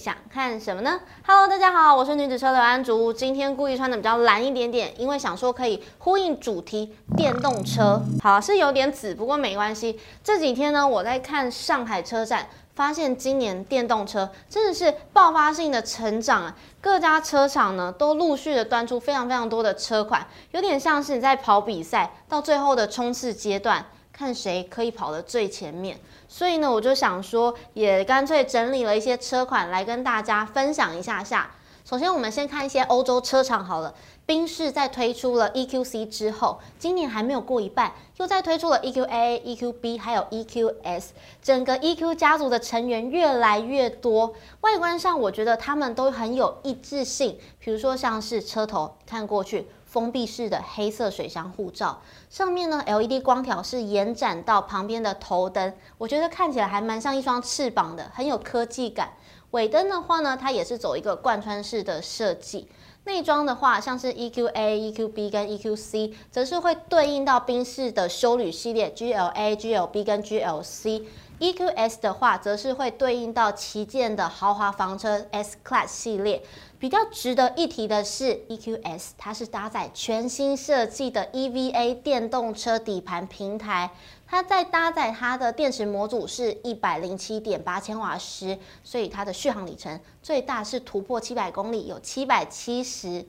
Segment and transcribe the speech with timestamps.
[0.00, 3.12] 想看什么呢？Hello，大家好，我是女子车刘安竹。
[3.12, 8.00] 今天故意穿的比较蓝一点点，因为想说可以呼应主题电动车。
[8.22, 10.00] 好，是有点紫，不过没关系。
[10.24, 16.56] 这几天呢，我在看上海车展，发现今年电动车真的是爆发性的成长啊！
[16.80, 23.84] 各家车厂呢都陆续的端出非常非常多的车款，有点像是你在跑比赛，到最后的冲刺阶段。
[24.20, 31.50] 看谁可以跑得最前面，所以呢，我就想说，也干脆整理了一些车款来跟大家分享一下下。
[31.86, 33.94] 首先，我们先看一些欧洲车厂好了。
[34.26, 41.04] 宾士在推出了 EQC 之后，今年还没有过一半，又在推出了 EQA、EQB，还有 EQS，
[41.40, 44.34] 整个 EQ 家族的成员越来越多。
[44.60, 49.66] 外观上，我觉得他们都很有一致性，比如说像是车头看过去。
[49.90, 59.14] 封闭式的黑色水箱护罩，上面呢 LED 光条是延展到旁边的头灯，我觉得看起来还蛮像一双翅膀的，很有科技感。
[59.50, 62.68] 尾灯的话呢，它也是走一个贯穿式的设计。
[63.04, 71.04] 内装的话，像是 EQA、EQB 跟 EQC，则是会对应到宾士的修旅系列 GLA、GLB 跟 GLC。
[71.40, 76.42] EQS 的话，则是会对应到旗舰的豪华房车 S Class 系列。
[76.78, 83.90] 比较值得一提的是，EQS 它是搭载全新设计的 EVA 电动车底盘平台。
[84.30, 93.26] 它在搭载它的电池模组是一百零七点八千瓦时，所以它的续航里程最大是突破七百公里，有七百七十。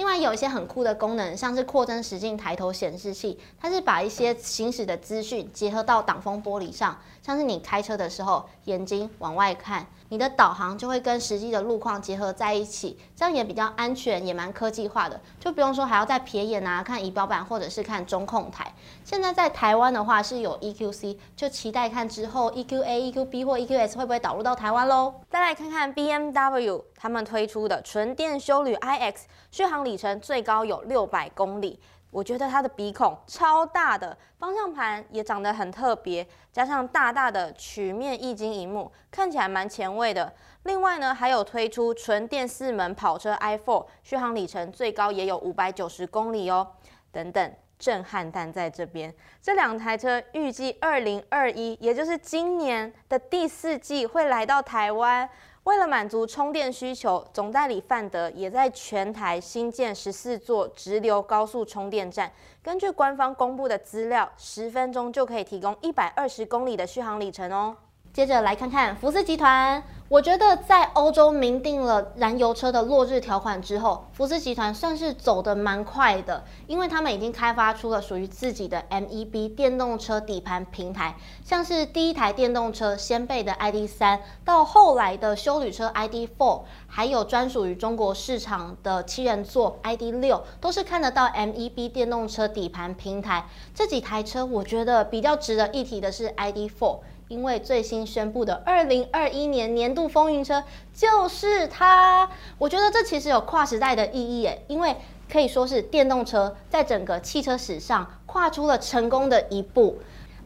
[0.00, 18.74] 另外有一些很酷的功能，像是扩增实境抬头显示器，它是把一些行驶的资讯结合到挡风玻璃上，像是你开车的时候，眼睛往外看，你的导航就会跟实际的路况结合在一起，这样也比较安全，也蛮科技化的，就不用说还要再瞥眼啊，看仪表板或者是看中控台。
[19.04, 25.12] 现在在台湾的话是有 EQC，就期待看之后 EQA、EQB 或 EQS 会不会导入到台湾喽。
[25.28, 29.14] 再来看看 BMW 他们推出的纯电休旅 iX，
[29.50, 29.96] 续航里。
[30.00, 31.78] 程最高有六百公里，
[32.10, 40.32] 我觉得它的鼻孔超大的，方向盘也长得很特别，加上大大的曲面液晶屏幕，看起来蛮前卫的。
[40.62, 46.66] 另外呢，还有推出纯电四门跑车 i4，续航里程最高也有五百九十公里哦。
[47.12, 55.28] 等等，震撼弹在这边，这两台车预计二零二一，也就是今年的第四季会来到台湾。
[55.64, 62.30] 为了满足充电需求，总代理范德也在全台新建十四座直流高速充电站。
[62.62, 67.76] 根据官方公布的资料，十分钟就可以提供一百二十公里的续航里程哦。
[68.12, 69.82] 接着来看看福斯集团。
[70.08, 93.46] 我觉得在欧洲明定了燃油车的落日条款之后，福斯集团算是走得蛮快的，因为他们已经开发出了属于自己的 MEB 电动车底盘平台，像是第一台电动车先辈的 ID.3，到后来的休旅车 ID.4，还有专属于中国市场的七人座 ID.6，都是看得到 MEB 电动车底盘平台。
[93.72, 96.98] 这几台车，我觉得比较值得一提的是 ID.4。
[97.30, 104.96] 因为最新宣布的二零二一年年度风云车就是它，我觉得这其实有跨时代的意义耶，因为
[105.30, 109.98] 可以说是电动车在整个汽车史上跨出了成功的一步。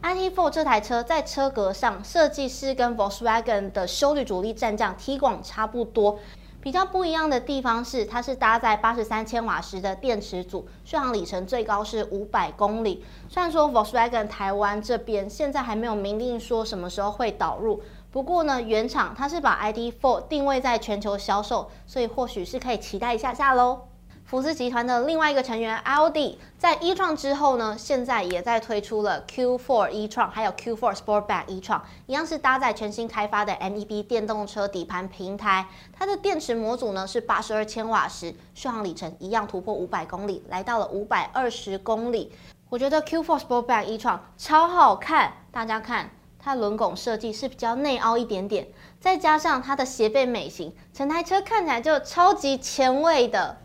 [0.03, 6.19] ID.4 这台车在车格上设计师跟 Volkswagen 的修理主力战将 T 光差不多。
[6.65, 13.05] 比较不一样的地方是，它是搭载八十三千瓦时的电池组，续航里程最高是五百公里。
[13.29, 23.81] 虽然说 Volkswagen 台湾这边现在还没有明令说什么时候会导入，不过呢，原厂它是把 ID.4 定位在全球销售，所以或许是可以期待一下下喽。
[24.25, 35.67] 福斯集团的另外一个成员 Audi 在 e-tron 之后呢，现在也在推出了 Q4 e-tron，还有 Q4 Sportback e-tron，一样是搭载全新开发的 MEB 电动车底盘平台。
[35.93, 42.31] 它的电池模组呢是八十二千瓦时，续航里程一样突破五百公里，来到了五百二十公里。
[42.69, 48.67] 我觉得 Q4 Sportback e-tron 超好看，大家看它轮拱设计是比较内凹一点点，
[48.99, 53.57] 再加上它的斜背美型，整台车看起来就超级前卫的。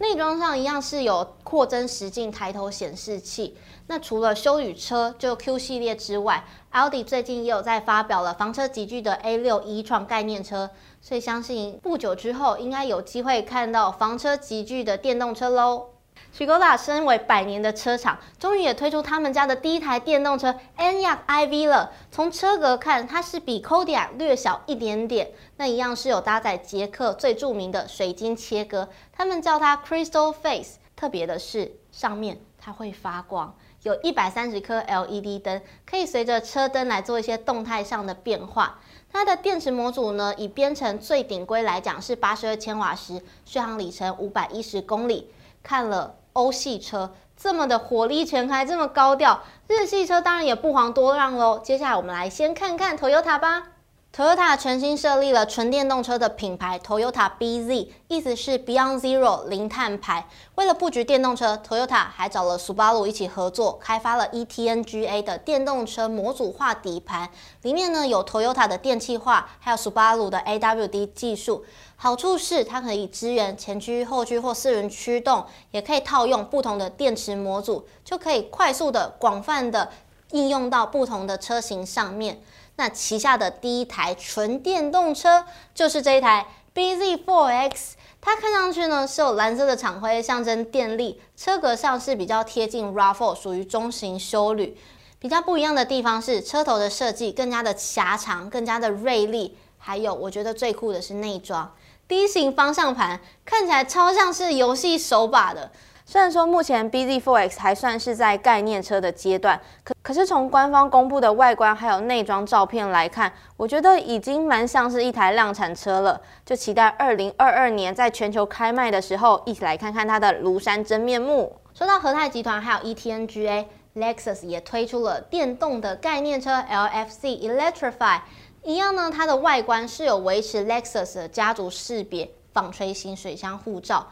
[0.00, 3.54] 内装上一样是有扩增实境抬头显示器。
[3.86, 6.42] 那除了休旅车就 Q 系列之外
[6.72, 10.70] ，，Audi 最近也有在发表了房车集聚的 A6 一创概念车，
[11.02, 15.88] 所以相信不久之后应该有机会看到房车集聚的电动车喽。
[16.36, 21.92] Škoda 身为百年的车厂，终于也推出他们家的第一台电动车 Enyaq iV 了。
[22.10, 30.78] 从车格看，它是比 Kodiaq 略小一点点，那一样是有搭载捷克最著名的水晶切割，他们叫它 Crystal Face。
[30.96, 33.54] 特别的是，上面它会发光。
[33.82, 38.78] 有一百三十颗 LED 灯，可以随着车灯来做一些动态上的变化。
[39.10, 45.30] 它的电池模组呢，以编程最顶规来讲是八十二千瓦时，续航里程五百一十公里。
[45.62, 51.58] 看了欧系车这么的火力全开，这么高调，日系车当然也不遑多让喽。
[51.58, 53.68] 接下来我们来先看看 Toyota 吧。
[54.12, 60.26] Toyota 全新设立了纯电动车的品牌 Toyota BZ，意思是 Beyond Zero 零碳排。
[60.56, 67.30] 为了布局电动车，Toyota 还找了 Subaru 一起合作，开发了 eTNGA 的电动车模组化底盘，
[67.62, 71.64] 里面呢有 Toyota 的电气化，还有 Subaru 的 AWD 技术。
[71.94, 79.88] 好处是它可以支援前驱、后驱或四轮驱动，也可以套用不同的电池模组，就可以快速的、广泛的
[80.32, 82.42] 应用到不同的车型上面。
[82.80, 85.44] 那旗下的第一台纯电动车
[85.74, 87.92] 就是这一台 BZ4X，
[88.22, 91.20] 它看上去呢是有蓝色的厂徽，象征电力。
[91.36, 94.78] 车格上是比较贴近 RAV4，属于中型休旅。
[95.18, 99.58] 比较不一样的地方是车头的设计更加的狭长，更加的锐利。
[99.76, 101.70] 还有我觉得最酷的是内装
[102.08, 105.70] ，D 型方向盘看起来超像是游戏手把的。
[106.10, 116.20] 虽然说目前 BZ4X 还算是在概念车的阶段，可可是从官方公布的外观还有内装照片来看，我觉得已经蛮像是一台量产车了。
[116.44, 121.56] 就期待二零二二年在全球开卖的时候，一起来看看它的庐山真面目。
[121.72, 128.22] 说到和泰集团还有 eTNGA，Lexus 也推出了电动的概念车 LFC Electrify，
[128.64, 134.08] 一样呢，它的外观是有维持 Lexus 的家族识别纺锤型水箱护罩。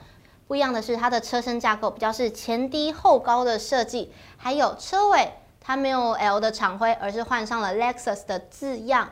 [0.48, 9.10] 不一样的是，它的车身架构比较是前低后高的设计，还有车尾它没有 L 的厂徽，而是换上了 Lexus 的字样。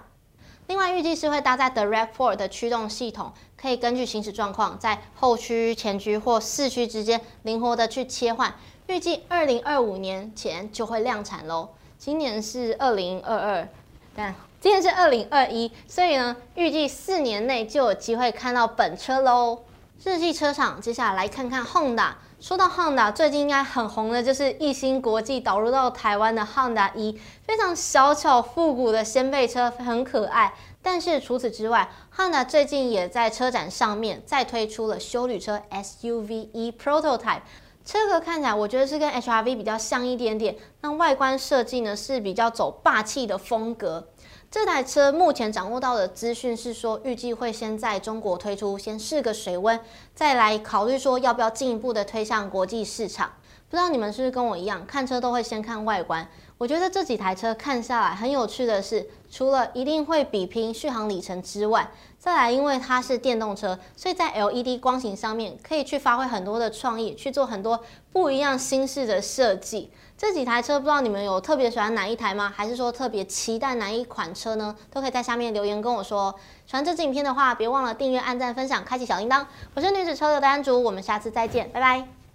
[0.67, 8.55] 另外，预计是会搭载 Direct4 的驱动系统，可以根据行驶状况，在后驱、前驱或四驱之间灵活的去切换。
[8.87, 11.69] 预计二零二五年前就会量产喽。
[11.99, 13.69] 今年是二零二二，
[14.17, 19.61] 但今年是二零二一，所以呢，预计四年内就有机会看到本车喽。
[20.05, 22.13] 日系车厂，接下来来看看 Honda。
[22.39, 30.55] 说到 Honda，最近应该很红的就是义兴国际导入到台湾的 Honda E，非常小巧复古的掀背车，很可爱。
[30.83, 37.41] 但是除此之外，Honda 最近也在车展上面再推出了休旅车 SUV E Prototype。
[37.85, 40.57] 车格看起来，我觉得是跟 HRV 比较像一点点。
[40.81, 44.09] 那外观设计呢，是比较走霸气的风格。
[44.57, 49.79] 这台车目前掌握到的资讯是说，预计会先在中国推出，先试个水温，
[50.15, 53.31] 再来考虑说要不要进一步的推向国际市场。
[53.69, 56.27] 不知道你们是不是跟我一样，看车都会先看外观？
[56.59, 67.79] 我觉得这几台车看下来很有趣的是，除了一定会比拼续航里程之外，再来因为它是电动车，所以在 LED 光型上面可以去发挥很多的创意，去做很多
[68.11, 69.91] 不一样新式的设计。
[70.17, 72.51] 这几台车不知道你们有特别喜欢哪一台吗？
[72.57, 74.75] 还是说特别期待哪一款车呢？
[74.91, 76.35] 都可以在下面留言跟我说。
[76.67, 79.45] 喜欢这支影片的话，别忘了订阅、按赞、分享、开启小铃铛。
[79.75, 82.26] 我是女子车的安竹，我们下次再见，拜拜。